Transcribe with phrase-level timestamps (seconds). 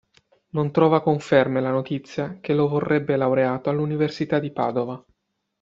[0.53, 5.05] Non trova conferme la notizia che lo vorrebbe laureato all'università di Padova.